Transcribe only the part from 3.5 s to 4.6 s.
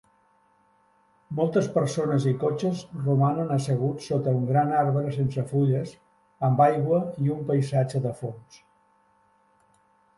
asseguts sota un